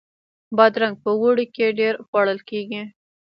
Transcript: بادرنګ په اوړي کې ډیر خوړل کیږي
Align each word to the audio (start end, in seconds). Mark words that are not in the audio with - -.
بادرنګ 0.55 0.95
په 1.03 1.09
اوړي 1.21 1.45
کې 1.55 1.65
ډیر 1.79 1.93
خوړل 2.05 2.39
کیږي 2.49 2.81